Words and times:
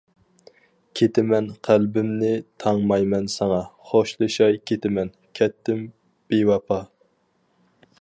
كىتىمەن 0.99 1.49
قەلبىمنى 1.67 2.31
تاڭمايمەن 2.65 3.29
ساڭا، 3.35 3.61
خوشلىشاي 3.91 4.61
كىتىمەن، 4.73 5.15
كەتتىم 5.41 5.89
بىۋاپا. 6.33 6.85